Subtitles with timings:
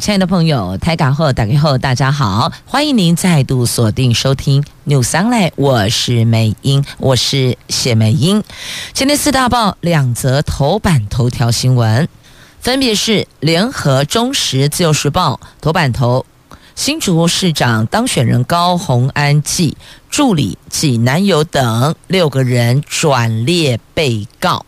[0.00, 8.42] 亲爱的朋友，台港后打开后，大家好，欢迎您再度锁定收听 News Online，我是美英，我是谢美英。
[8.94, 12.08] 今天四大报两则头版头条新闻，
[12.60, 16.24] 分别是联合、中时、自由时报头版头，
[16.74, 19.76] 新竹市长当选人高虹安暨
[20.08, 24.64] 助理及男友等六个人转列被告。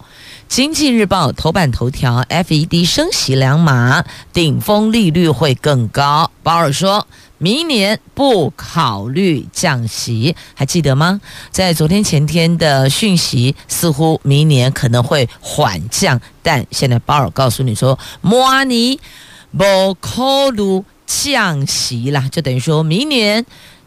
[0.52, 6.30] 经济日报头版头条：FED 升息两码，顶峰利率会更高。
[6.42, 7.06] 鲍尔说
[7.38, 11.22] 明年不考虑降息，还记得吗？
[11.50, 19.00] 在昨天前天的讯息，似乎明年可能会缓降，但现在鲍尔告诉你说，莫尼
[19.56, 23.46] 不考虑降息啦，就等于说明年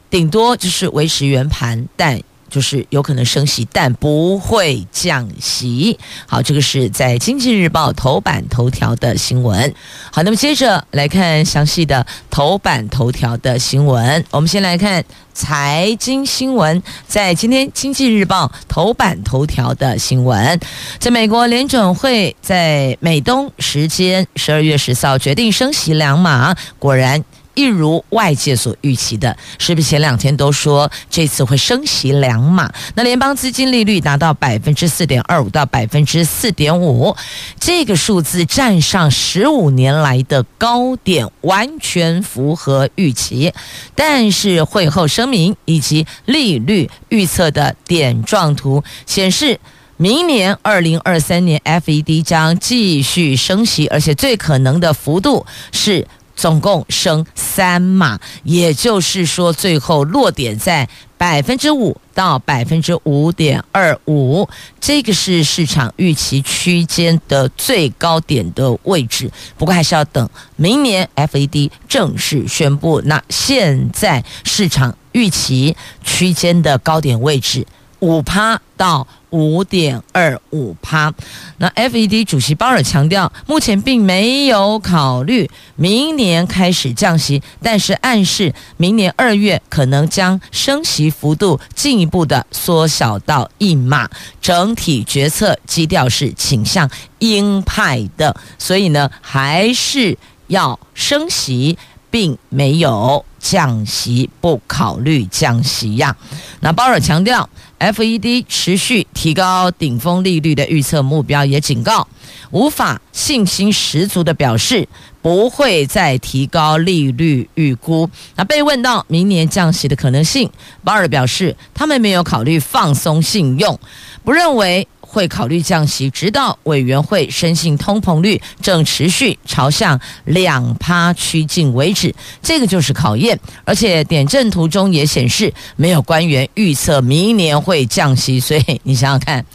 [0.10, 2.20] 顶多就是维持原盘，但。
[2.56, 6.00] 就是有可能升息，但不会降息。
[6.26, 9.74] 好，这个是在《经济日报》头版头条的新闻。
[10.10, 14.24] 好，那么接着来看详细的头版头条的新闻。
[14.32, 15.04] 我们先来看
[15.34, 20.58] 财经新闻，在今天《经济日报》头版头条的新闻，
[20.98, 27.22] 在美国联准会在美东时间十二月十四号决定升息两码，果然。
[27.56, 32.72] 一如外界所预期的，是不是前两天都说这次会升息两码？
[32.96, 37.16] 那联邦资金利率达到百分之四点二五到百分之四点五，
[37.60, 43.54] 这个数字站上十五年来的高点，完全符合预期。
[43.96, 49.60] 但是会后声明以及利率预测的点状图显示，
[49.98, 56.06] 明年二零二三年 FED 将继续升息，而且最可能的幅度是。
[56.36, 60.88] 总共升三码，也就是说，最后落点在
[61.18, 64.48] 百分之五到百分之五点二五，
[64.80, 69.32] 这个是市场预期区间的最高点的位置。
[69.58, 73.02] 不过，还是要等明年 FED 正式宣布。
[73.06, 77.66] 那现在市场预期区间的高点位置
[78.06, 79.08] 五趴到。
[79.32, 81.14] 五点二五趴。
[81.58, 94.10] 那 FED 主席鲍尔强调，目前并没有考虑明年开始降息，但是暗示明年二月可能将升息幅度进一步的缩小到一码。
[94.42, 96.90] 整体决策基调是倾向
[97.20, 100.18] 鹰派的，所以呢，还是
[100.48, 101.78] 要升息，
[102.10, 106.16] 并没有降息，不考虑降息呀。
[106.62, 107.50] 那鲍尔强调。
[107.94, 112.08] FED 持续提高顶峰利率的预测目标，也警告
[112.50, 114.88] 无法信心十足的表示
[115.22, 118.10] 不会再提高利率预估。
[118.36, 120.50] 那被问到明年降息的可能性，
[120.84, 123.80] 鲍尔表示他们没有考虑放松信用，
[124.24, 124.88] 不认为。
[125.16, 132.14] 会考虑降息，直到委员会深信通膨率正持续朝向两趴趋近为止。
[132.42, 133.40] 这个就是考验。
[133.64, 138.42] 而且点阵图中也显示，没有官员预测明年会降息。
[138.42, 139.46] 所以你想想看，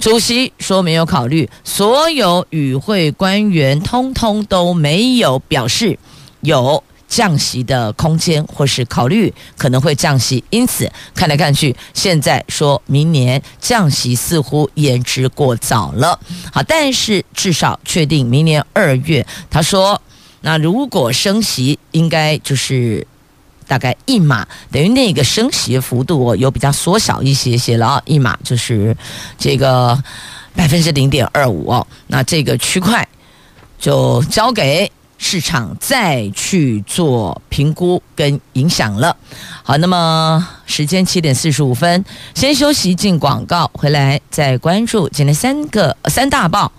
[0.00, 5.96] 主席说没有考虑，所有与会官员通通都没有表示
[6.40, 6.82] 有。
[7.14, 16.18] 降息的空间，或是考虑可能会降息，因此看来看去，现在说明年降息似乎言之过早了。
[16.52, 20.02] 好，但是至少确定明年二月，他说，
[20.40, 23.06] 那如果升息，应该就是
[23.68, 28.96] 大概一码，等于那个升息幅度有比较缩小一些些了啊，一码就是
[29.38, 29.96] 这个
[30.56, 33.06] 百分之零点二五哦，那这个区块
[33.78, 34.90] 就交给。
[35.26, 39.16] 市场再去做评估跟影响了。
[39.62, 42.04] 好，那么时间七点四十五分，
[42.34, 46.70] 先休息进广告，回来再关注今天三个三大报。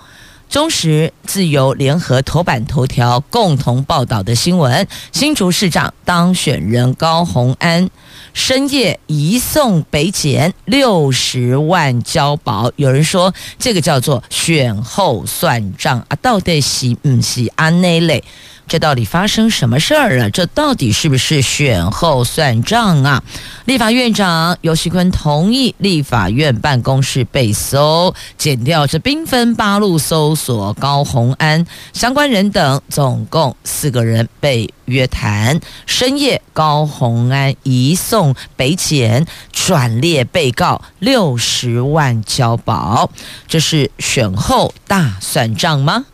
[0.50, 7.90] 中时、自由、联合头版头条共同报道的新闻：新竹市长当选人高鸿安
[8.34, 12.72] 深夜移送北检六十万交保。
[12.78, 18.24] 有人说这个叫做选后算账啊，到底是不是安那类？
[18.68, 20.30] 这到底发生什么事儿了？
[20.30, 23.24] 这到底是不是选后算账啊？
[23.66, 35.60] 立法院长游锡坤同意立法院办公室被搜，减掉这兵分八路搜索高虹安相关人等，总共四个人被约谈。
[35.86, 43.12] 深夜，高虹安移送北检，转列被告六十万交保。
[43.48, 46.06] 这是选后大算账吗？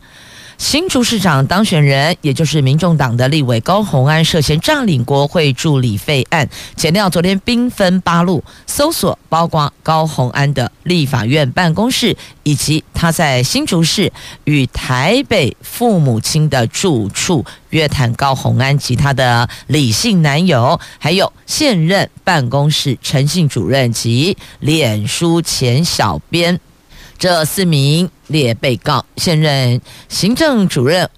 [0.62, 14.12] 新竹市长当选人，也就是民众党的立委高洪安涉嫌占领国会助理费案，前调昨天兵分八路搜索，包括高洪安的立法院办公室，以及他在新竹市
[14.44, 26.60] 与台北父母亲的住处，约谈高洪安及他的李姓男友，还有现任办公室陈姓主任及脸书前小编。
[27.18, 31.08] 这四名列被告，现任行政主任。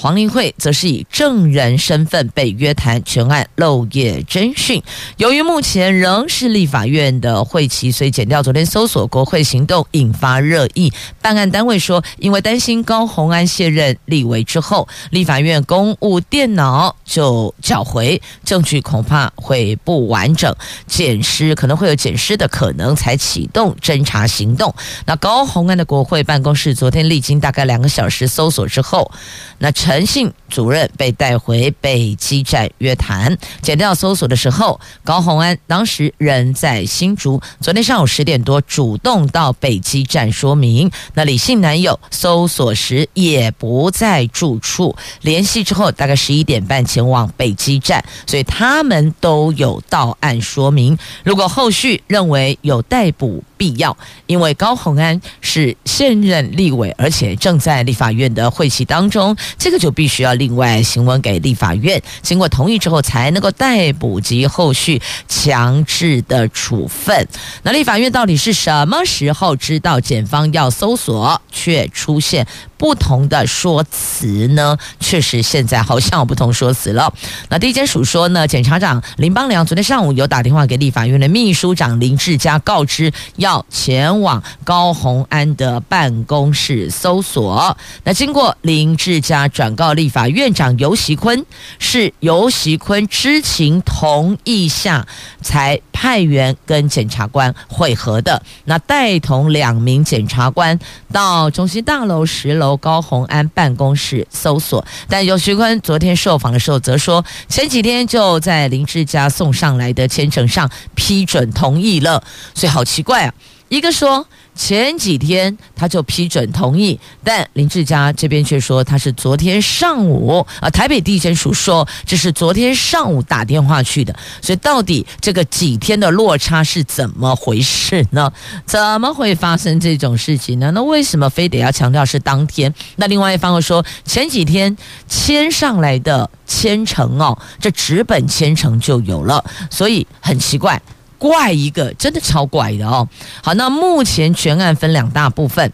[0.00, 4.80] 黄林慧则是以证人身份被约谈，全案漏夜侦讯。
[5.16, 10.92] 由于目前仍是立法院的会期，所以减掉昨天搜索国会行动引发热议。
[11.20, 20.54] 办案单位说，因为担心高虹安卸任立委之后，立法院公务电脑就缴回证据，恐怕会不完整，
[20.86, 24.72] 检失可能会有检失的可能，才启动侦查行动。
[25.06, 29.10] 那高虹安的国会办公室昨天历经大概两个小时搜索之后，
[29.58, 29.72] 那。
[29.88, 37.40] 陈姓主任被带回北基站约谈，检调搜索的时候，高虹安当时人在新竹。
[37.62, 40.90] 昨天上午十点多，主动到北基站说明。
[41.14, 50.98] 那李姓男友搜索时也不在住处，联系之后大概十一点半前往北基站，所以他们都有到案说明。
[51.24, 53.96] 如果后续认为有逮捕必要，
[54.26, 59.78] 因为高虹安是现任立委，而且正在立法院的会期当中，这个。
[59.78, 67.28] 就必须要另外行文给立法院，经过同意之后才能够逮捕及后续强制的处分。
[67.62, 72.44] 那立法院到底是什么时候知道检方要搜索，却出现
[72.78, 74.78] 不同的说辞呢？
[75.00, 77.12] 确实，现在好像有不同说辞了。
[77.50, 87.76] 那地检署说呢，检察长林邦良昨天上午有打电话给立法院的秘书长林志嘉，告知要前往高虹安的办公室搜索。
[88.04, 91.44] 那经过林志嘉转告立法院长游锡坤，
[91.78, 95.06] 是游锡坤知情同意下
[95.42, 98.40] 才派员跟检察官会合的。
[98.66, 100.78] 那带同两名检察官
[101.12, 102.68] 到中心大楼十楼。
[102.80, 112.22] 高红安办公室搜索，但尤徐坤昨天受访的时候则说，前几天就在林志嘉送上来的签呈上批准同意了，
[112.54, 113.34] 所以好奇怪啊，
[113.68, 114.24] 一个说。
[114.58, 128.30] 前几天他就批准同意，但林志嘉这边却说他是昨天上午啊，台北地检署说这是昨天上午打电话去的，所以到底这个几天的落差是怎么回事呢？
[128.66, 130.72] 怎么会发生这种事情呢？
[130.72, 132.74] 那为什么非得要强调是当天？
[132.96, 134.76] 那另外一方又说前几天
[135.06, 140.82] 签上来的签呈哦，这纸本签呈就有了，所以很奇怪。
[141.18, 143.08] 怪一个，真的超怪的哦。
[143.42, 145.72] 好，那目前全案分两大部分，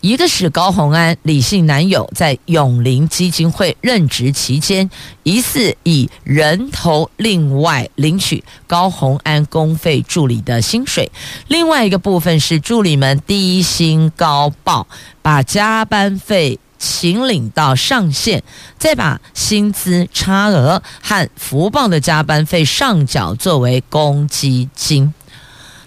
[0.00, 4.90] 一个是高虹安李姓男友在永林基金会任职期间，
[5.22, 11.06] 疑似以人头另外领取高虹安公费助理的薪水；
[11.46, 14.88] 另外一个部分是助理们低薪高报，
[15.22, 16.58] 把加班费。
[16.82, 18.42] 请领到上限，
[18.76, 25.14] 再把薪资差额和福报的加班费上缴作为公积金。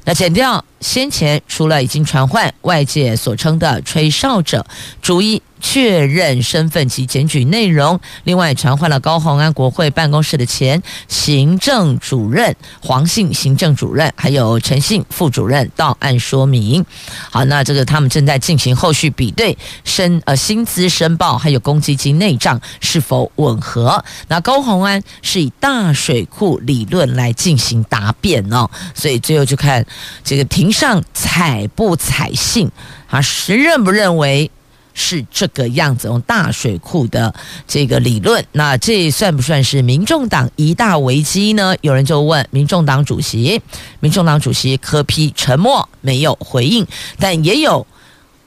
[0.06, 4.66] 那减掉先前除了已经传唤外界所称的吹哨者，
[5.02, 5.42] 逐一。
[5.68, 16.86] 确认身份及检举内容，另外传唤了高虹安国会办公室的前行政主任黄姓行政主任，还有陈姓副主任到案说明。
[17.32, 24.06] 好，那这个他们正在进行后续比对申呃薪资申报，还有公积金内账是否吻合。
[24.28, 29.84] 那高虹安是以大水库理论来进行答辩哦，所以最后就看
[30.24, 32.70] 这个庭上采不采信，
[33.10, 34.52] 啊，是认不认为？
[34.96, 37.32] 是这个样子，用大水库的
[37.68, 41.76] 这个理论，那这算不算是民众党一大危机呢？
[41.82, 43.62] 有人就问民众党主席，
[44.00, 46.88] 民众党主席柯批沉默没有回应，
[47.20, 47.86] 但也有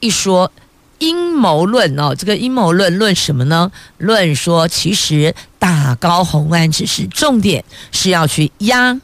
[0.01, 0.51] 一说
[0.99, 3.71] 阴谋论哦，这个阴谋论论什么呢？
[3.99, 8.99] 论说其实打高虹安只是重点，是要去压。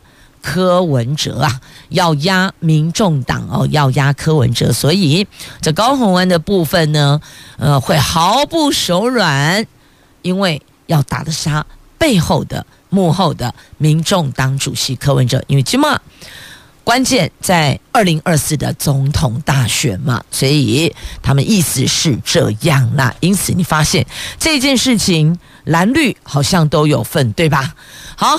[0.47, 1.61] 柯文哲啊，
[1.95, 5.27] 要压民众党哦，要压柯文哲，所以
[5.63, 7.21] 这高虹安的部分呢，
[7.57, 9.67] 呃，会毫不手软，
[10.23, 11.65] 因为要打得杀
[11.97, 15.99] 背后的幕后的民众党主席柯文哲，因为今嘛。
[16.85, 22.95] 关键在二零二四的总统大选嘛，所以他们意思是这样。
[22.95, 24.07] 啦因此你发现
[24.39, 27.75] 这件事情蓝绿好像都有份，对吧？
[28.17, 28.39] 好，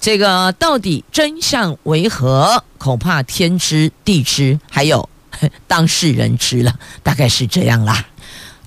[0.00, 2.64] 这个到底真相为何？
[2.78, 5.06] 恐怕天知地知，还有
[5.68, 8.06] 当事人知了，大概是这样啦。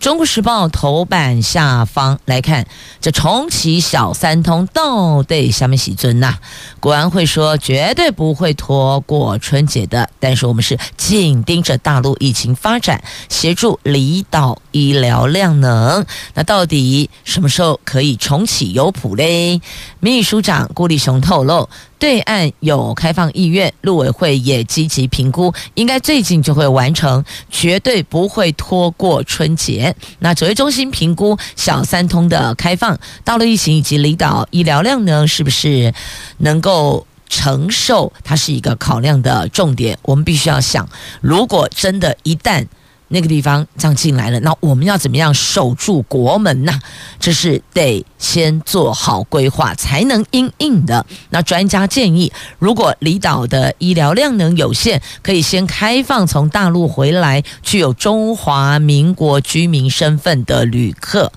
[0.03, 2.67] 中国时报头版下方来看，
[2.99, 6.39] 这重启小三通到底下面喜尊呐？
[6.81, 16.05] 国安会说绝对不会拖过春节的，但是我们是紧盯着大陆疫情发展，协助离岛医疗量能。
[16.33, 19.61] 那到底什么时候可以重启有谱嘞？
[20.01, 21.69] 秘书长顾立雄透露。
[21.99, 29.95] 对岸有开放意愿，陆委会也积极评估，应该最近就会完成，绝对不会拖过春节。
[30.19, 35.93] 那指挥中心评估小三通的开放，道路疫情以及离岛医疗量呢，是不是
[36.39, 38.11] 能够承受？
[38.23, 39.97] 它是一个考量的重点。
[40.01, 40.87] 我们必须要想，
[41.21, 42.65] 如果真的，一旦
[43.13, 46.79] 那个地方这样进来了，那我们要怎么样守住国门呢？
[47.19, 51.05] 这是得先做好规划才能应应的。
[51.29, 61.31] 那专家建议，如果离岛的医疗量能有限，可以先开放从大陆回来具有中华民国居民身份的旅客。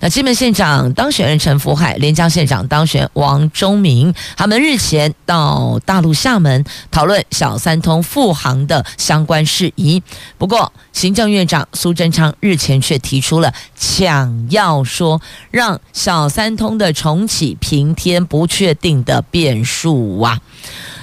[0.00, 10.02] 那金门县长当选人陈福海、连江县长当选王忠明，他们日前到大陆厦门讨论小三通复航的相关事宜。
[10.36, 20.40] 不过，行政政院长苏贞昌日前却提出了抢药说，让小三通的重启平添不确定的变数啊。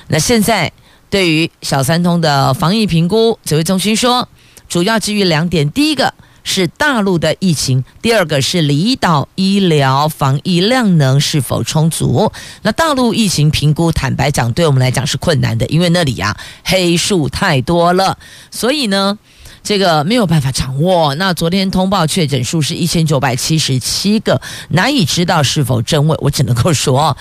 [0.10, 0.74] 那现在
[1.10, 4.28] 对于小三通的防疫评估，指挥中心说，
[4.68, 12.30] 主要基于两点：第一个是大陆的疫情，第二个是离岛医疗防疫量能是否充足。
[12.64, 18.18] 那大陆疫情评估，坦白讲，对我们来讲是困难的，因为那里呀、啊、黑数太多了，
[18.52, 19.18] 所以呢。
[19.64, 21.14] 这个没有办法掌握。
[21.16, 26.18] 那昨天通报确诊数是一千九百七十七个，难以知道是否真伪。
[26.22, 27.16] 我只能够说，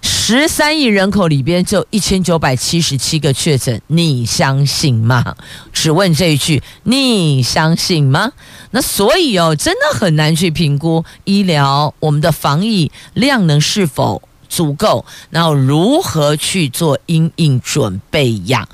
[0.00, 5.34] 十三亿人口里边就一千九百七十七个确诊，你相信吗？
[5.72, 8.32] 只问这一句，你相信吗？
[8.70, 18.68] 那所以哦，真的很难去评估医疗我们的防疫量能是否足够，然后如何去做因应准备呀？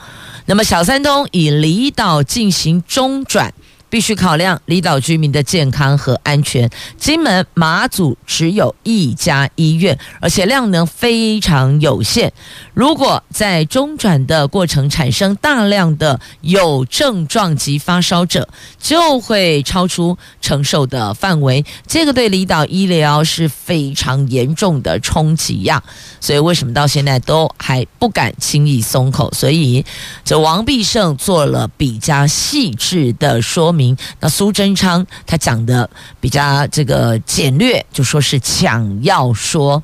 [0.47, 3.53] 那么小三通以离岛进行中转，
[3.95, 6.69] 必须考量离岛居民的健康和安全。
[6.99, 12.33] 金门、马祖只有一家医院，而且量能非常有限。
[12.73, 18.49] 如果在中转的过程产生大量的有症状及发烧者，
[18.81, 21.65] 就会超出承受的范围。
[21.87, 25.81] 这个对离岛医疗是非常严重的冲击呀。
[26.21, 29.33] 所以为什么到现在都还不敢轻易松口？
[29.33, 29.87] 所以
[30.25, 33.84] 这王必胜做了比较细致的说明。
[34.21, 35.89] 那苏贞昌他讲的
[36.21, 39.83] 比较这个简略，就说是抢药说，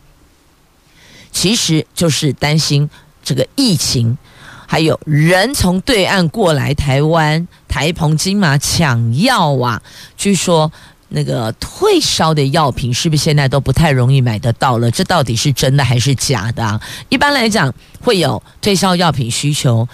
[1.32, 2.88] 其实就是担心
[3.22, 4.16] 这个疫情，
[4.66, 9.82] 还有人从对岸过来台湾、台澎金马抢药啊。
[10.16, 10.70] 据说
[11.08, 14.90] 那个退烧的药品是不是现在都不太容易买得到了？
[14.90, 16.80] 这到底是真的还是假的啊？
[17.08, 19.88] 一般来讲，会有退烧药品需求。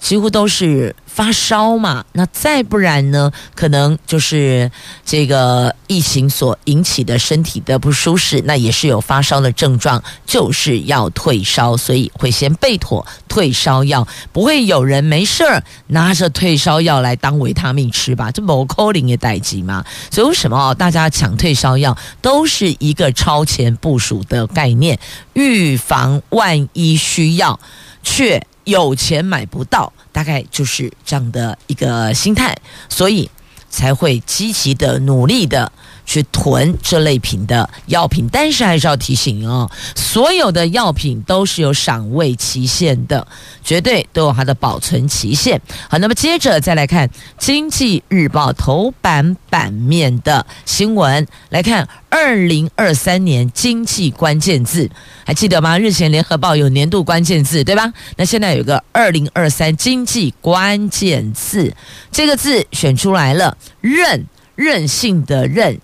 [0.00, 3.30] 几乎都是发烧嘛，那再不然呢？
[3.54, 4.70] 可能就是
[5.04, 18.30] 这个疫情所引起的身体的不舒适，那也是有发烧的症状，就是要退烧，所以会先备妥退烧药，不会有人没事儿拿着退烧药来当维他命吃吧？
[18.30, 19.84] 这某扣零也代志嘛。
[20.10, 24.98] 所以为什么大家抢退烧药都是一个超前部署的概念，
[25.34, 27.60] 预防万一需要，
[28.02, 28.42] 却。
[28.64, 32.56] 有钱买不到，大概就是这样的一个心态，
[32.88, 33.30] 所以
[33.68, 35.70] 才会积极的努力的
[36.10, 38.28] 去囤这类品的药品。
[38.32, 43.24] 但是还是要提醒哦，所有的药品都是有赏味期限的，
[43.62, 45.60] 绝对都有它的保存期限。
[45.88, 47.06] 好，那么接着再来看
[47.38, 51.88] 《经济日报》头版版面的新闻，来看。
[52.12, 54.90] 二零二三年经济关键字
[55.24, 55.78] 还记得吗？
[55.78, 57.92] 日前联合报有年度关键字，对吧？
[58.16, 61.72] 那现在有个二零二三经济关键字，
[62.10, 64.26] 这个字选出来了，任
[64.56, 65.80] 任性的任，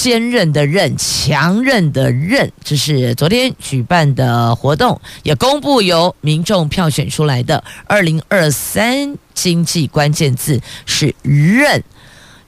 [0.00, 11.82] 坚韧的韧，强韧的韧，这是昨天举办的活动，也公布由民众票选出来的二零二三经济关键字是韧，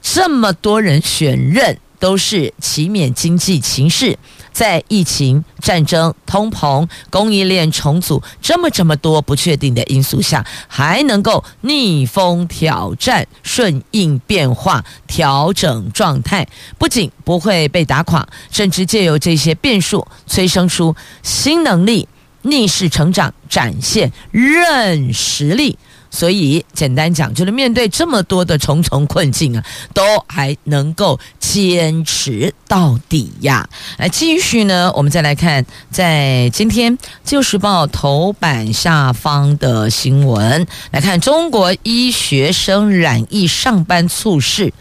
[0.01, 1.77] 这么多人选韧。
[2.01, 4.19] 都是齐勉经济情势。
[4.61, 22.07] 在疫情、战争、通膨、供应链重组这么这么多不确定的因素下，还能够逆风挑战、顺应变化、调整状态，不仅不会被打垮，甚至借由这些变数催生出新能力，
[22.43, 25.79] 逆势成长，展现韧实力。
[26.11, 29.65] 所以，简单讲，就是面对这么多的重重困境啊，
[29.95, 33.69] 都还能够坚持到底呀。
[33.97, 44.73] 来，继续呢，我们再来看，在今天《自由时报》头版下方的新闻，来看中国医学生染疫上班猝逝，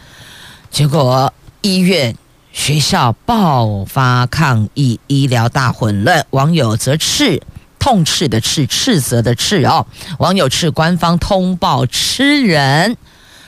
[0.72, 1.32] 结果
[1.62, 2.16] 医院、
[2.52, 7.42] 学校爆发抗议，医疗大混乱，网友则斥。
[7.80, 9.88] 痛斥的斥，斥责的斥哦，
[10.20, 12.96] 网友斥官方通报吃人，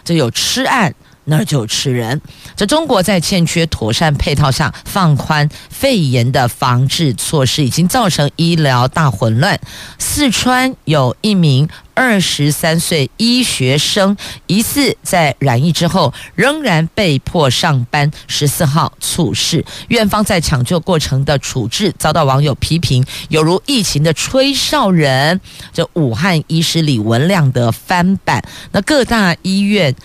[0.03, 0.95] 这有吃案。
[1.25, 2.19] 那就吃人。
[2.55, 9.59] 这中国在欠缺妥善配套下放宽肺炎的防治措施，已经造成医疗大混乱。
[9.99, 19.63] 四川有一名二十三岁医学生，疑似在染疫之后仍然被迫上班，十四号猝逝。
[19.89, 25.39] 院方在抢救过程的处置遭到网友批评，有如疫情的吹哨人。
[25.71, 28.43] 这武汉医师李文亮的翻版。
[28.71, 29.95] 那各大医院。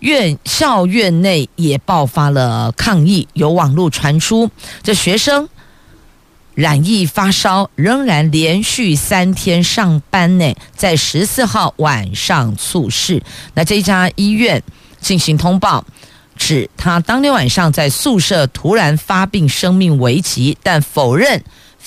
[0.00, 4.50] 院校院内也爆发了抗议，有网络传出，
[4.82, 5.48] 这学生
[6.54, 13.22] 染疫发烧，仍然连续三天上班呢，在十四号晚上猝逝。
[13.54, 14.62] 那这家医院
[15.00, 15.84] 进行通报，
[16.36, 21.42] 指他当天晚上在宿舍突然发病，生命危急，但否认。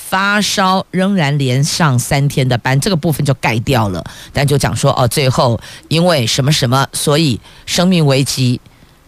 [0.09, 4.03] 发烧仍然连上三天的班，这个部分就盖掉了。
[4.33, 8.59] 但就讲说哦，最后因为什么什么，所以生命危机，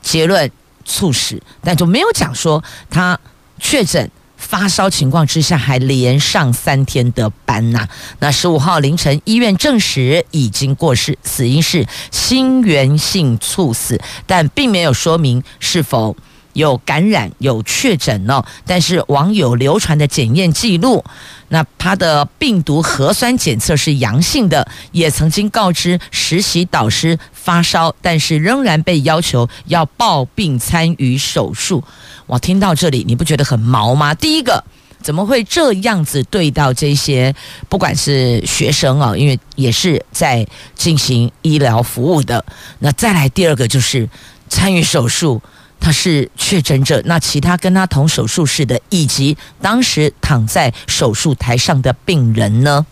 [0.03, 0.51] 结论
[0.85, 1.41] 猝死。
[1.63, 3.19] 但就没有讲说他
[3.59, 7.87] 确诊发烧情况之下还连上三天的班呐、
[8.19, 16.15] 那十五号凌晨，医院证实已经过世，死因是心源性猝死，但并没有说明是否。
[16.53, 21.03] 有感染有确诊哦，但是网友流传的检验记录，
[21.49, 31.83] 那他的病毒核酸检测是阳性的，也曾经告知实习导师发烧，但是仍然被要求要抱病参与手术。
[32.27, 34.13] 我，听到这里你不觉得很毛吗？
[34.13, 34.63] 第一个，
[35.01, 37.33] 怎么会这样子对到这些
[37.67, 42.43] 不管是学生啊，因为也是在进行医疗服务的。
[42.79, 44.09] 那再来第二个就是
[44.49, 45.41] 参与手术。
[45.81, 52.85] 他是确诊者，那其他跟他同手术室的，以及当时躺在手术台上的病人呢？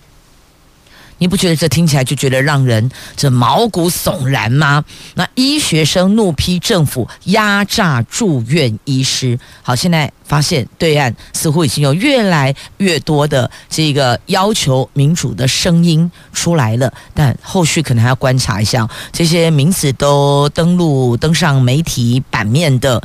[1.19, 4.83] 你不觉得这听起来就觉得让人这毛骨悚然吗？
[5.13, 9.37] 那医学生怒批政府压榨住院医师。
[9.61, 23.01] 好，现在发现对岸似乎已经有越来越多的这个要求民主的声音出来了，但后续可能还要观察一下这些名字都登录登上媒体版面的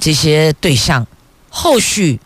[0.00, 1.06] 这些对象，
[1.48, 2.20] 后续。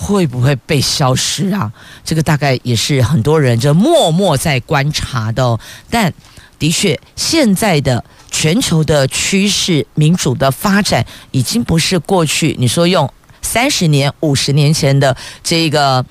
[0.00, 1.72] 会不会被消失啊？
[2.04, 5.58] 这个大概也是很多人就默默在观察的。
[5.90, 6.12] 但
[6.56, 16.06] 的确，现在的全球的趋势、民主的发展，已经不是过去你说用三十年、五十年前的这个。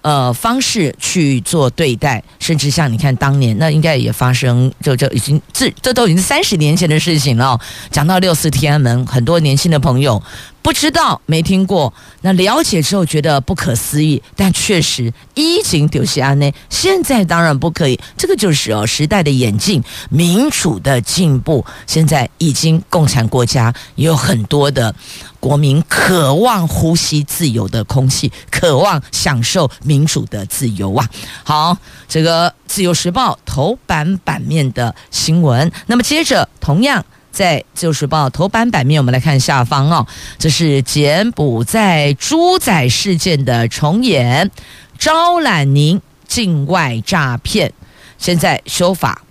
[0.00, 7.58] 呃，方式去做对待，甚至像你看当年，那应该也发生，就就已经这这都已经三十年前的事情了。
[7.90, 10.22] 讲到六四天安门，很多年轻的朋友
[10.68, 17.98] 不知道、没听过，那了解之后觉得不可思议，但确实疫情丢西安内，现在当然不可以。
[18.18, 24.94] 这个就是哦，时代的演进，民主的进步，现在已经共产国家有很多的。
[25.40, 31.08] 国民渴望呼吸自由的空气，渴望享受民主的自由啊！
[31.44, 31.78] 好，
[32.08, 35.70] 这个《自由时报》头版版面的新闻。
[35.86, 37.06] 那么接着，同样
[37.38, 40.04] 在《旧时报》头版版面，我们来看下方哦，
[40.40, 44.50] 这是柬埔寨猪仔事件的重演，
[44.98, 47.72] 招揽您境外诈骗。
[48.18, 49.22] 现在修法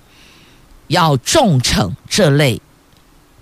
[0.88, 2.62] 要重惩这类。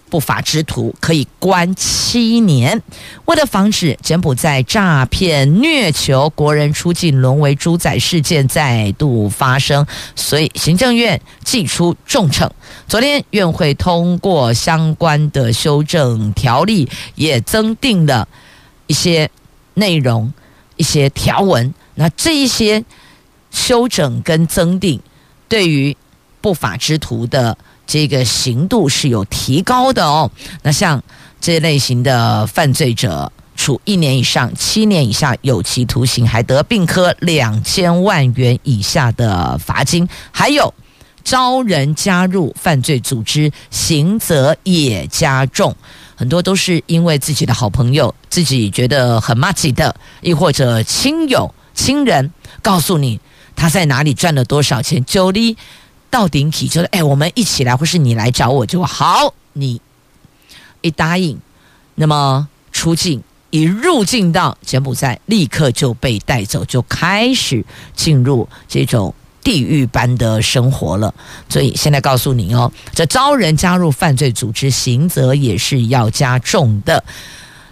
[0.09, 2.81] 不法之徒可以关七年。
[3.25, 12.49] 为了防止柬埔寨诈骗虐囚国人出境沦为猪仔事件再度发生，所以行政院祭出重惩。
[12.87, 18.27] 昨天院会通过相关的修正条例，也增订了
[18.87, 19.29] 一些
[19.73, 20.31] 内容、
[20.75, 21.73] 一些条文。
[21.95, 22.83] 那这一些
[23.51, 25.01] 修整跟增订，
[25.49, 25.97] 对于
[26.41, 27.57] 不法之徒的。
[27.85, 30.29] 这个刑度是有提高的哦。
[30.63, 31.03] 那像
[31.39, 40.07] 这类型的犯罪者，处一年以上七年以下有期徒刑，还得并科两千万元以下的罚金。
[40.31, 40.73] 还有
[41.23, 45.75] 招人加入犯罪组织，刑责也加重。
[46.15, 53.19] 很多都是因为自己的好朋友，自己觉得很麻吉的，亦或者亲友亲人告诉你
[53.55, 55.57] 他在哪里赚了多少钱，就你
[56.09, 59.33] 到顶起，就是哎，我们一起来，或是你来找我就好。
[59.53, 59.81] 你
[60.81, 61.39] 一答应，
[61.95, 63.23] 那么出境。
[63.51, 67.63] 一入境到柬埔寨，立刻就被带走，就开始
[67.95, 71.13] 进入这种地狱般的生活了。
[71.47, 77.01] 所以现在告诉你哦，这招人加入犯罪组织，刑责也是要加重的。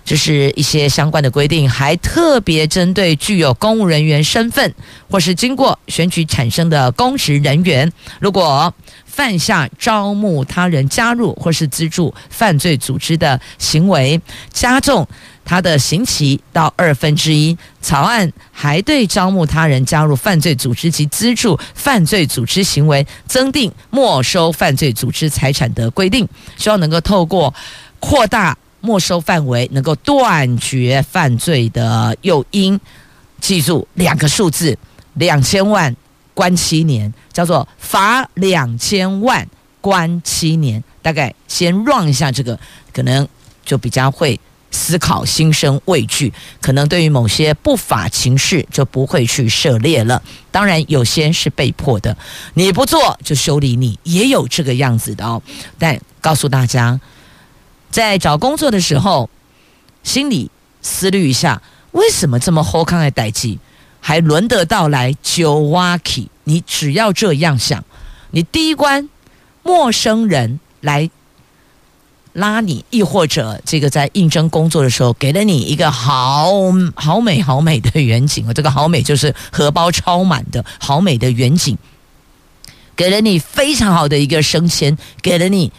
[0.05, 4.73] 这是一些相关的规定，还特别针对具有公务人员身份
[5.09, 8.73] 或是经过选举产生的公职人员，如果
[9.05, 14.19] 犯下招募他人加入或是资助犯罪组织的行为，
[14.51, 15.07] 加重。
[15.45, 17.57] 他的刑期到二分之一。
[17.81, 27.53] 草案还对招募他人加入犯罪组织及资助犯罪组织行为，增订没收犯罪组织财产的规定，希望能够透过
[27.99, 32.77] 扩大没收范围，能够断绝犯罪的诱因。
[33.39, 34.77] 记住两个数字：
[35.13, 35.95] 两千万
[36.33, 39.47] 关七年，叫做罚两千万
[39.79, 40.83] 关七年。
[41.01, 42.59] 大概先 run 一下这个，
[42.91, 43.25] 可能
[43.65, 44.39] 就比较会。
[44.75, 50.19] 思考，心生畏惧，可能对于某些不法情事就不会去涉猎了。
[50.49, 52.17] 当然，有些是被迫的，
[52.55, 55.39] 你不做就修理你，也有这个样子的哦。
[55.77, 56.99] 但告诉大家，
[57.93, 59.29] 在找工作的时候，
[60.01, 60.49] 心里
[60.81, 63.55] 思虑一下，为什么这么好康的代志，
[64.01, 66.27] 还轮得到来揪挖起？
[66.45, 67.85] 你只要这样想，
[68.31, 69.07] 你第一关
[69.61, 71.11] 陌生人来。
[72.33, 76.51] 拉你，亦或者这个在应征工作的时候，给了你一个好
[76.95, 81.77] 好美好美的远景，这个好美就是荷包超满的好美的远景，
[82.95, 85.71] 给了你非常好的一个升迁，给了你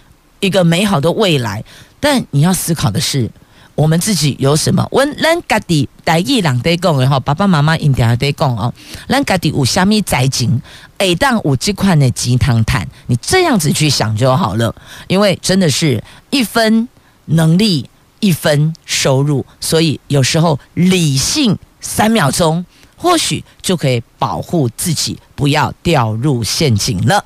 [0.44, 1.64] 一个美好的未来。
[2.00, 3.30] 但你要思考的是，
[3.74, 4.87] 我们自己有什么？
[4.92, 8.72] 问咱家己台语人在讲的哈，爸爸妈妈一定要在讲哦。
[9.09, 10.61] 咱家己有虾米财情？
[10.98, 14.74] 哎，当五几块的鸡汤谈，你这样子去想就好了。
[15.09, 16.87] 因为真的是一分
[17.24, 17.88] 能力
[18.20, 22.64] 一分收入，所以有时候理性三秒钟，
[22.96, 27.24] 或许就可以保护自己，不要掉入陷阱了。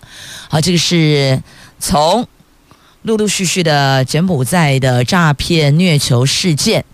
[0.48, 1.42] 好，这个是
[1.80, 2.24] 从。
[3.02, 6.84] 陆陆续续的柬埔寨的诈骗虐囚事件，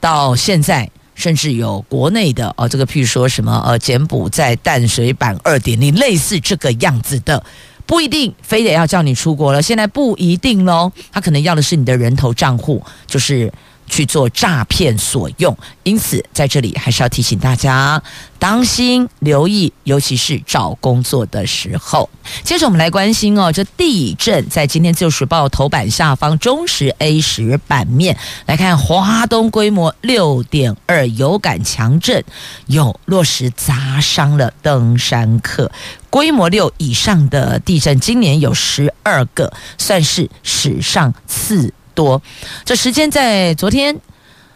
[0.00, 7.44] 到现在甚至有国内的哦，这个譬如说什么呃，柬埔寨淡水版二点零，类似这个样子的，
[7.86, 13.52] 不一定非得要叫你出国了，现在不一定喽，他可能要的是你的人头账户，就是。
[13.92, 18.02] 去做诈骗所用，因此在这里还是要提醒大家
[18.38, 22.08] 当心留意，尤其是找工作的时候。
[22.42, 32.24] 接着我们来关心哦，这地震在今天《自由时报》头版下方中时 A 十版面来看，华东规模六点二有感强震，
[32.68, 35.70] 有落石砸伤了登山客。
[36.08, 41.74] 规模六以上的地震今年有十二个，算是史上次。
[41.94, 42.20] 多，
[42.64, 43.98] 这时间在昨天，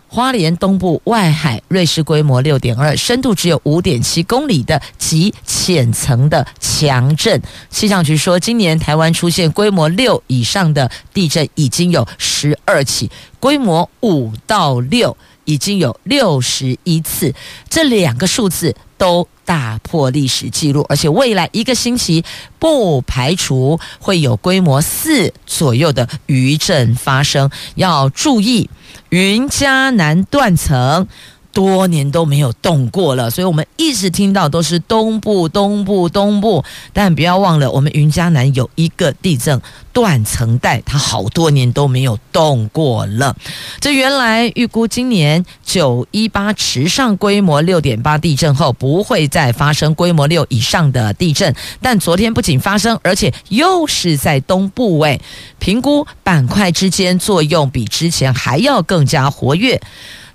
[0.09, 7.41] 花莲东部外海瑞士规模六点二，深度只有五点七公里的极浅层的强震。
[7.71, 15.17] 气象局说，今年台湾出现规模六以上的地震已经有十二起，规模五到六
[15.47, 17.35] 已经有六十一次，
[17.71, 22.23] 这两个数字都打破历史记录，而且未来一个星期
[22.59, 28.69] 不排除会有规模四左右的余震发生，要注意
[29.09, 31.09] 云嘉南断层。
[31.57, 39.59] 多年都没有动过了，所以我们一直听到都是东部、东部、东部，但不要忘了，我们云嘉南有一个地震
[39.91, 43.35] 断层带，它好多年都没有动过了。
[43.81, 55.19] 这原来预估今年九一八池上规模六点八地震后不会再发生规模六以上的地震，但昨天不仅发生，而且又是在东部位，
[55.59, 59.81] 评估板块之间作用比之前还要更加活跃。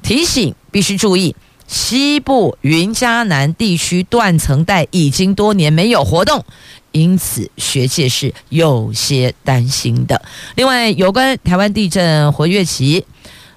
[0.01, 1.35] 提醒必须注意，
[1.67, 6.43] 西部云嘉南地区断层带已经多年没有活动，
[6.91, 10.21] 因此学界是有些担心的。
[10.55, 13.05] 另外，有关台湾地震活跃期，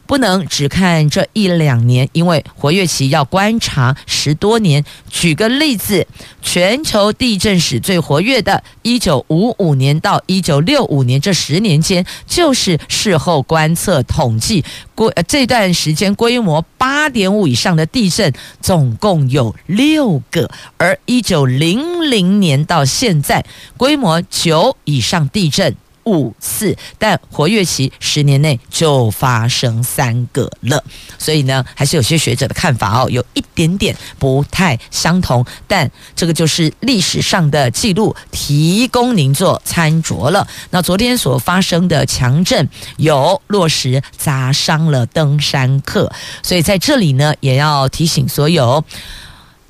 [0.07, 4.85] 不能只看这一两年，因为活跃期要观察十多年。
[5.09, 6.07] 举个例子，
[6.43, 14.65] 全球地震史最活跃的1955年到1965年这十年间，就是事后观测统计，
[14.95, 23.45] 规这段时间规模八点五以上的地震总共有六个，而1900年到现在
[23.77, 25.75] 规模九以上地震。
[26.05, 30.83] 五次，但活跃期十年内就发生三个了，
[31.19, 40.47] 所以呢，还是有些学者的看法哦，有一点点不太相同，但这个就是历史上的记录，提供您做参酌了。
[40.71, 46.13] 那昨天所发生的强震有落石砸伤了登山客，
[46.43, 48.85] 所以在这里呢，也要提醒所有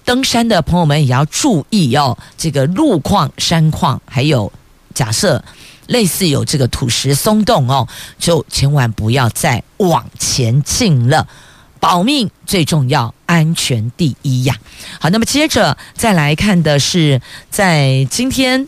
[0.05, 4.53] 登山的朋友们也要注意哦，这个路况、山况，还有
[4.93, 5.43] 假设。
[5.87, 7.87] 类似有这个土石松动哦，
[8.19, 11.27] 就千万不要再往前进了，
[11.79, 14.57] 保命最重要，安全第一呀。
[14.99, 17.21] 好，那么接着再来看的是，
[17.51, 18.67] 在今天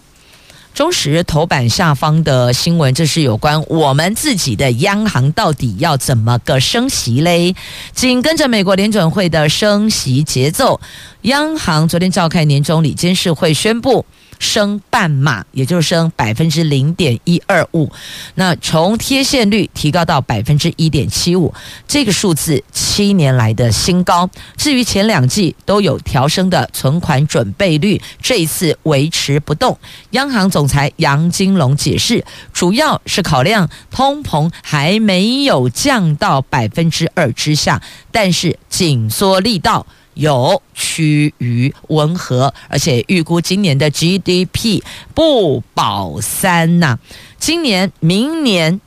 [0.74, 7.57] 中时头版下方的新闻，这是有关我们自己的央行到底要怎么个升息嘞？
[7.94, 10.79] 紧跟着美国联准会的升息节奏，
[11.22, 14.05] 央行昨天召开年终理监事会宣布。
[14.38, 17.90] 升半码，也就是升百分之零点一二五，
[18.35, 21.53] 那从贴现率提高到百分之一点七五，
[21.87, 24.29] 这个数字七年来的新高。
[24.57, 29.79] 至于前两季都有调升的存款准备率，这一次维持不动。
[30.11, 39.87] 央行总裁杨金龙解释，主要是考量通膨还没有降到百分之二之下，但是紧缩力道。
[40.16, 44.83] 有趋于温和，而且预估今年的 GDP
[45.14, 46.98] 不保三呐、
[47.38, 48.81] 今年、明年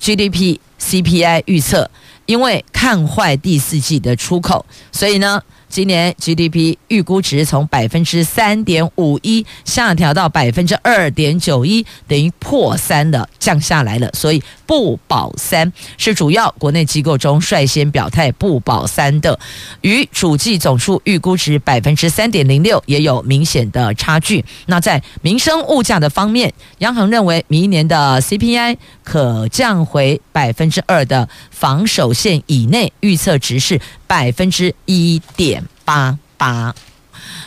[0.00, 1.90] GDP、CPI 预测，
[2.24, 5.42] 因为看坏第四季的出口，所以呢。
[5.68, 14.08] 今年 GDP 预估值从百分之三点五一下调到百分之二点九一，等于破三了，降下来了。
[14.14, 19.38] 所以不保三是主要国内机构中率先表态不保三的，
[19.80, 24.44] 与主计总数预估值百分之三点零六也有明显的差距。
[24.66, 36.74] 那在民生物价的方面，央行认为明年的 CPI 可降回百分之二的防守线以内，预测值是百分之一点八八。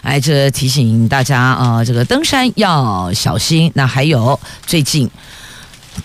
[0.02, 3.72] 哎，这提醒大家啊、这个登山要小心。
[3.76, 5.10] 那还有最近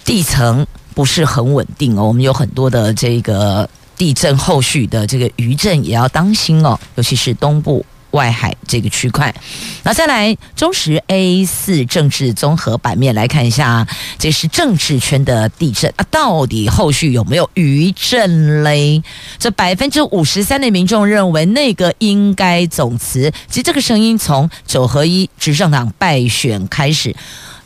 [0.04, 7.84] 地层不是很稳定哦，我们有很多的这个地震后续的这个余震也要当心哦，尤其是东部。
[8.14, 9.34] 外海这个区块，
[9.82, 13.84] 那再来中时 A 四政治综合版面来看一下，
[14.20, 19.02] 这是政治圈的地震啊，到底后续有没有余震嘞？
[19.40, 27.12] 这百分之五十三的民众认为那个应该总辞，其实这个声音从九合一执政党败选开始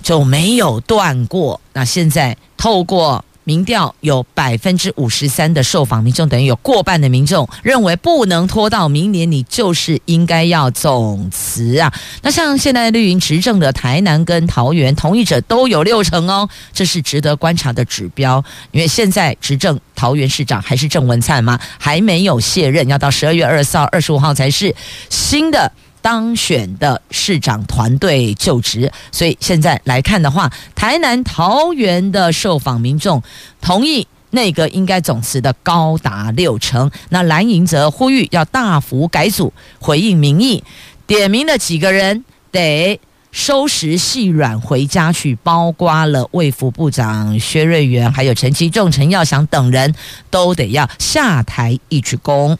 [0.08, 3.22] 就没有断过，那现在透过。
[3.44, 11.90] 民调有百分之五十三的受访民众，等于有过半的民众认为不能拖到明年，你就是应该要总辞啊。
[12.20, 18.44] 那像现在绿营执政的台南跟桃园，同意者都有六成哦，这是值得观察的指标。
[18.70, 21.58] 因为现在执政桃园市长还是郑文灿吗？
[21.78, 24.74] 还没有卸任，要到十二月二十四号、二十五号才是
[25.08, 25.72] 新的。
[26.00, 33.22] 当选的市长团队就职，所以现在来看的话，台南、桃园的受访民众
[33.60, 36.90] 同意内阁应该总辞的高达六成。
[37.08, 40.62] 那蓝营则呼吁要大幅改组，回应民意，
[41.06, 49.94] 点名了几个人得收拾细软回家去，包括了卫福部长薛瑞元，还有陈其仲、陈耀祥等人
[50.30, 52.56] 都得要下台一鞠躬。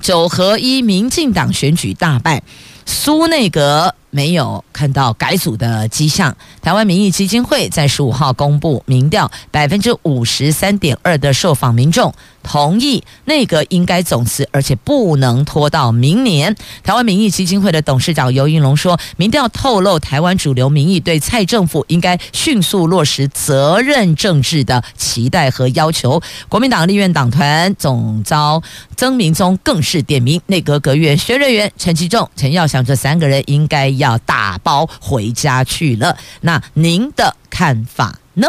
[0.00, 2.42] 九合一，民进党选举大败，
[2.86, 6.36] 苏内阁没有看到改组的迹象。
[6.62, 16.54] 台湾民意基金会在十五号公布民调，百分之五十三点二的受访民众同意内阁应该总辞，而且不能拖到明年。
[16.84, 26.22] 台湾民意基金会的董事长游盈隆说，民调透露台湾主流民意对蔡政府应该迅速落实责任政治的期待和要求。
[26.48, 28.62] 国民党立院党团总召
[28.96, 36.16] 曾明宗更是点名内阁阁员薛瑞元、陈其仲、陈耀祥这三个人应该要要打包回家去了。
[36.42, 38.48] 那您的看法呢？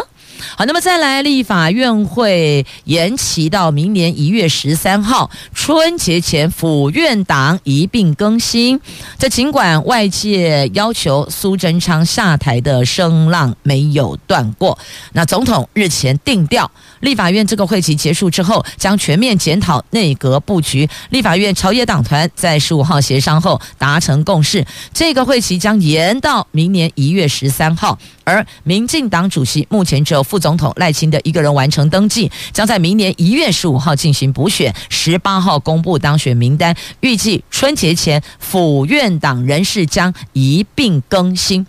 [0.54, 8.78] 好，那么再来，立法院会延期到明年一月十三号，春节前府院党一并更新。
[9.18, 14.78] 这尽管外界要求苏贞昌下台的声浪没有断过，
[15.14, 20.88] 那总统日前定调，立法院这个会期结束之后将全面检讨内阁布局。
[21.10, 27.98] 立法院朝野党团在十五号协商后达成共识，这个会期将延到明年一月十三号。
[28.24, 41.64] 而民进党主席目前只有副总统赖清德一个人完成登记，将在明年一月十五号进行补选，十八号公布当选名单，预计春节前府院党人士将一并更新。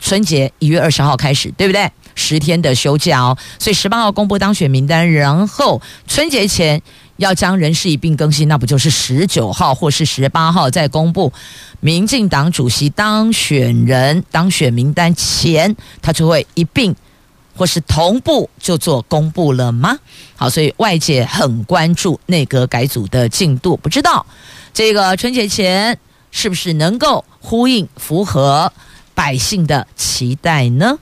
[0.00, 1.88] 春节一月二十号开始，对不对？
[2.20, 6.82] 十天的休假哦，所以十八号公布当选名单，然后春节前。
[7.20, 11.30] 要将人事一并更新，那不就是十九号或是十八号再公布
[11.78, 16.96] 民进党主席当选人当选名单前，他就会一并
[17.54, 19.98] 或是同步就做公布了吗？
[20.34, 24.24] 好，所以外界很关注内阁改组的进度，不知道
[24.72, 25.98] 这个春节前
[26.30, 28.72] 是不是能够呼应符合
[29.14, 30.98] 百姓的期待呢？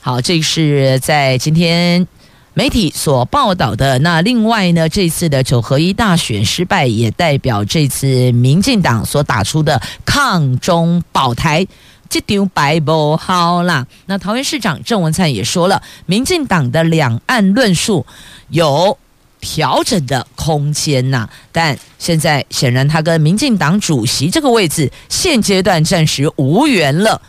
[0.00, 2.06] 好，这是在今天。
[2.52, 11.64] 媒体所报道的，那另外呢，这次的九合一大选失败，也代表这次民进党所打出的抗中保台
[12.08, 13.86] 这张牌不好啦。
[14.06, 18.04] 那桃园市长郑文灿也说了，民进党的两岸论述
[18.48, 18.98] 有
[19.40, 21.28] 调整的空间呐。
[21.52, 27.22] 但现在显然他跟民进党主席这个位置现阶段暂时无缘了。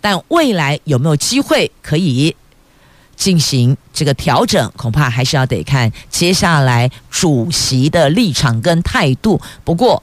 [0.00, 2.34] 但未来有没有机会可以？
[3.16, 9.40] 进行这个调整，恐怕还是要得看接下来主席的立场跟态度。
[9.64, 10.00] 不过，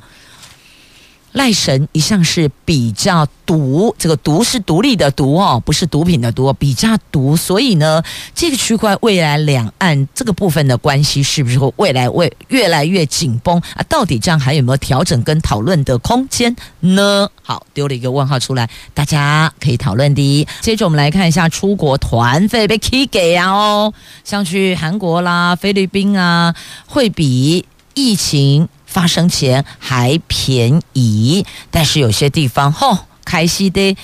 [1.35, 7.35] 赖神一向是比较独，这个独是独立的独哦，不是毒品的毒，比较独。
[7.35, 8.01] 所以呢，
[8.33, 13.83] 这个区块未来两岸这个部分的关系是不是会未来会越来越紧绷啊？
[13.89, 17.29] 到底这样还有没有调整跟讨论的空间呢？
[17.43, 20.47] 好，丢了一个问号出来，大家可以讨论的。
[20.61, 23.93] 接着我们来看一下出国团费被起价啊哦，
[24.23, 26.55] 像去韩国啦、菲律宾啊，
[26.87, 28.69] 会比疫情。
[28.95, 33.97] 发生前还便宜，但是有些地方吼、开西的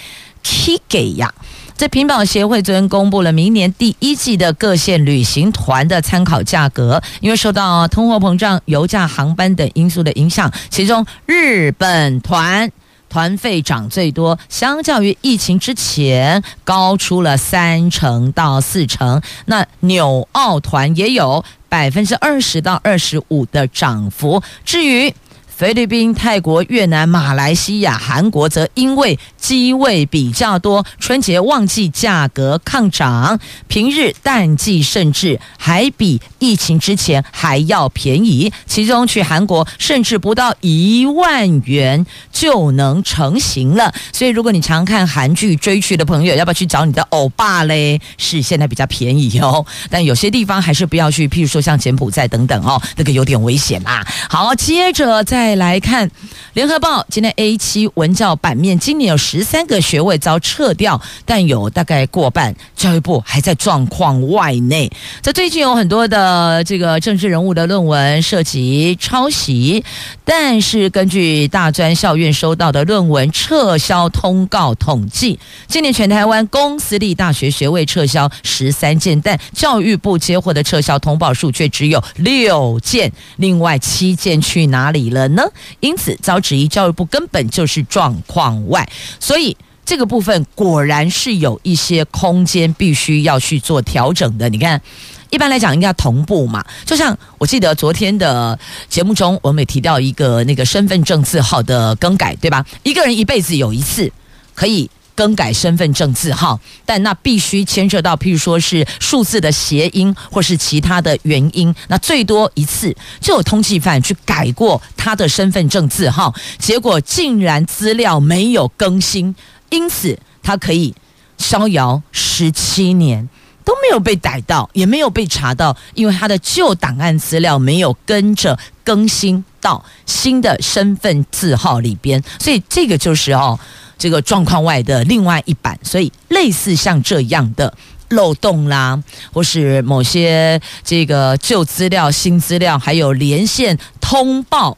[0.44, 1.34] 起给呀。
[1.78, 12.70] 这品保协会昨天公布了明年第一季的各县旅行团的参考价格，因为受到通货膨胀、油价、航班等因素的影响，其中日本团
[13.08, 19.22] 团费涨最多，相较于疫情之前高出了三成到四成。
[19.46, 21.46] 那纽澳团也有。
[21.72, 24.44] 百分之二十到二十五的涨幅。
[24.66, 25.14] 至于
[25.62, 38.52] 菲律宾、泰国、越南、马来西亚、韩国，则因为机位比较多，春节旺季价格抗涨，平日淡季甚至还比疫情之前还要便宜。
[38.66, 43.94] 其中去韩国甚至不到一万元就能成行了。
[44.12, 48.02] 所以，如果你常看韩剧追剧的朋友，要不要去找你的欧巴嘞？
[48.18, 54.04] 是现在比较便宜哦，但有些地方还是不要去，譬如说像柬埔寨等等哦，那个有点危险嘛。
[54.28, 55.51] 好，接着再。
[55.52, 56.08] 再来看
[56.54, 64.90] 《联合报》今天 A 七文教版面，今年有十三个学位遭撤掉，但有大概过半教育部还在状况外内。
[65.22, 69.84] 在最近有很多的这个政治人物的论文涉及抄袭，
[70.24, 75.38] 但是根据大专校院收到的论文撤销通告统计，
[75.68, 85.41] 今年全台湾公私立大学学位撤销十三件，但教育部接获的撤销通报数却只有六件，另外七件去哪里了呢？
[85.80, 88.88] 因此遭质疑，教育部根本就是状况外，
[89.20, 94.50] 所以这个部分果然是有一些空间必须要去做调整的。
[94.50, 94.82] 你看，
[95.30, 98.58] 一般来讲应该要同步嘛，就像我记得昨天的
[98.90, 102.66] 节目中，我们也提到一个那个身份证字号的更改，对吧？
[102.84, 104.12] 一个人一辈子有一次
[104.56, 104.90] 可以。
[105.16, 111.74] 更改身份证字号，但那必须牵涉到，譬如说是数字的谐音，或是其他的原因。
[111.88, 119.36] 那最多一次就有通缉犯去改过他的身份证字号，结果竟然资料没有更新，
[119.70, 120.94] 因此他可以
[121.38, 123.28] 逍遥十七年
[123.64, 133.60] 都没有被逮到，也没有被查到，因为他的旧档案资料没有跟着更新到新的身份字号里边，所以这个就是哦。
[134.02, 137.72] 这个状况外的另外一版，所以类似像这样的
[138.10, 139.00] 漏洞啦，
[139.32, 144.76] 或是某些这个旧资料、新资料，还有连线通报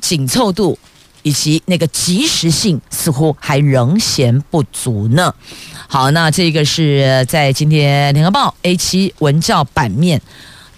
[0.00, 0.78] 紧凑度
[1.22, 5.34] 以及那个及时性，似乎还仍嫌不足呢。
[5.86, 10.22] 好，那这个是在今天《联合报》A7 文教版面。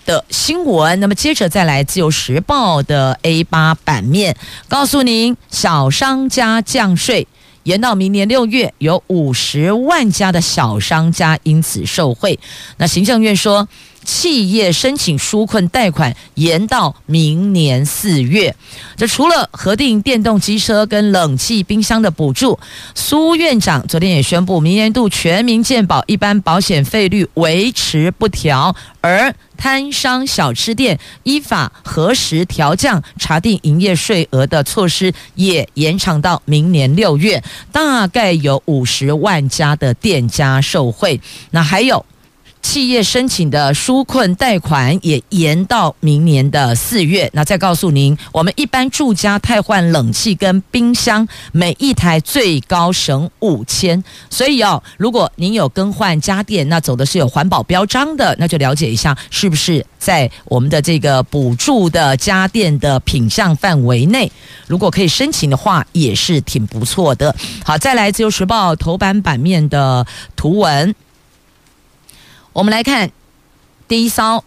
[0.08, 0.98] 的新闻。
[1.00, 4.34] 那么接着再来《自由时报》的 A 八版面，
[4.66, 7.28] 告诉您小商家降税。
[7.64, 12.38] 延到明年六月，有五十万家的小商家因此受惠。
[12.78, 13.68] 那行政院说，
[14.04, 18.54] 企业申请纾困贷款延到明年四月。
[18.96, 22.58] 这除了核定电动机车跟冷气冰箱的补助，
[22.94, 41.20] 苏院长昨天也宣布，明年度全民健保一般保险费率维持不调，而摊商小吃店依法核实调降查定营业税额的措施也延长到明年六月，大概有五十万家的店家受惠。
[41.50, 42.04] 那还有。
[42.62, 47.30] 企业申请的纾困贷款也延到明年的四月。
[47.32, 54.02] 那再告诉您，我们一般住家汰换冷气跟冰箱，每一台最高省五千。
[54.28, 64.30] 所以哦，如果您有更换家电，那走的是有环保标章的，那就了解一下是不是在我们的这个补助的家电的品项范围内。
[64.66, 67.34] 如果可以申请的话，也是挺不错的。
[67.64, 70.06] 好，再来自由时报头版版面的
[70.36, 70.94] 图文。
[72.58, 73.12] 我们来看
[73.86, 74.42] 第一艘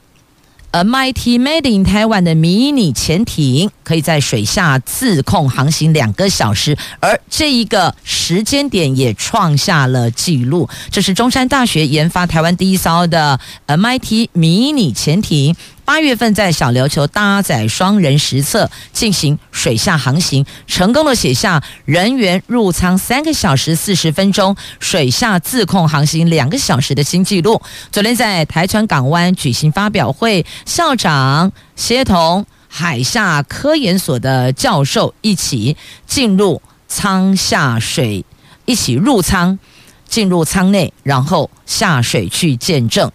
[0.73, 10.67] ，MIT Made in Taiwan 的迷你潜艇，可以在水下自控航行两个小时，而这一个时间点也创下了纪录。
[10.89, 15.55] 这是中山大学研发台湾第一艘的 MIT 迷你潜艇。
[15.91, 27.61] 八月份在小琉球搭载双人实测进行水下航行，成功的写下人员入舱三个小时四十分钟，水下自控航行两个小时的新纪录。
[27.91, 35.75] 昨天在台船港湾举行发表会，校长协同海下科研所的教授一起
[36.07, 38.23] 进入舱下水，
[38.63, 39.59] 一起入舱
[40.07, 43.11] 进入舱内，然后下水去见证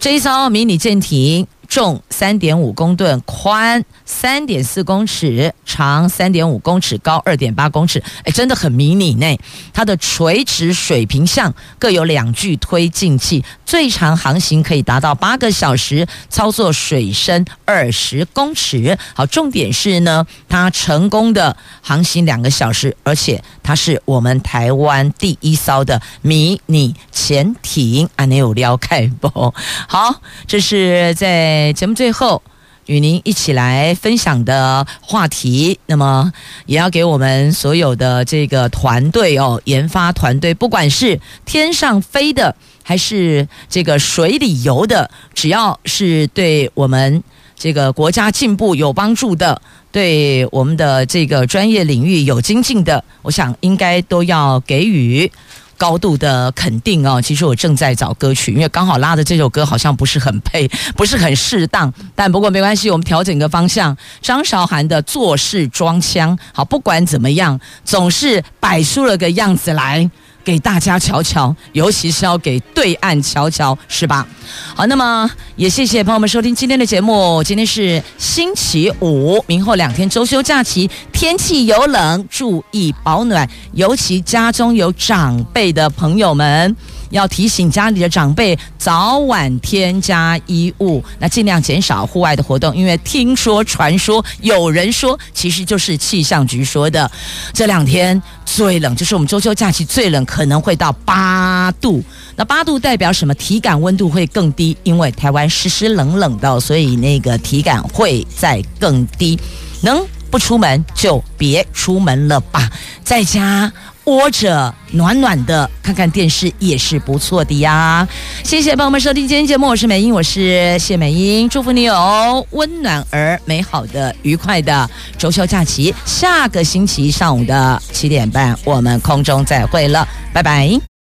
[0.00, 1.46] 这一艘迷你舰艇。
[1.68, 9.38] 重三点五公吨，宽三点四公尺，长三点五公尺，高二点八公尺，哎，真的很迷你呢。
[9.72, 18.96] 它的垂直水平向各有两具推进器，最长航行可以达到八个小时，操作水深二十公尺。
[19.14, 28.08] 好，重点是呢，它成功的航行两个小时，而且它是我们台湾第一艘的迷你潜艇。
[28.16, 29.54] 啊，你有了解不？
[29.88, 31.53] 好，这是在。
[31.54, 32.42] 诶节目最后，
[32.86, 36.32] 与您一起来分享的话题，那么
[36.66, 47.22] 也要给我们所有的这个团队哦，研发团队，不管是天上飞的，还是这个水里游的，只要是对我们
[47.56, 55.30] 这个国家进步有帮助的，对我们的这个专业领域有精进的，我想应该都要给予。
[55.76, 63.96] 高度的肯定哦，其实我正在找歌曲，因为刚好拉的这首歌好像不是很配， 不是很适当，但不过没关系，我们调整个方向。
[64.20, 70.10] 张韶涵的做事装腔，好，不管怎么样，总是摆出了个样子来。
[70.44, 74.26] 给大家瞧瞧，尤其是要给对岸瞧瞧，是吧？
[74.74, 77.42] 好，那么也谢谢朋友们收听今天的节目。
[77.42, 86.76] 今天是星期五，明后两天周休假期，天气有冷，注意保暖，尤其家中有长辈的朋友们。
[87.14, 97.08] 要提醒家里的长辈早晚添加衣物，那尽量减少户外的活动，因为听说、传说，有人说，其实就是气象局说的，
[97.52, 102.02] 这两天最冷，就是我们中秋假期最冷，可能会到八度。
[102.34, 103.32] 那八度代表什么？
[103.34, 109.38] 体感温度会更低，因为台湾湿湿冷冷的，所以那个体感会再更低。
[109.82, 112.68] 能不出门就别出门了吧，
[113.04, 113.72] 在家。
[114.04, 118.06] 窝着暖暖的，看看电视也是不错的呀。
[118.42, 125.94] 谢谢朋友们收听今天节目，我是美英，我是谢美英，祝福你有温暖而美好的、愉快的周休假期。
[126.04, 130.84] 下个星期上午的七点半，我们空中再会了，拜拜。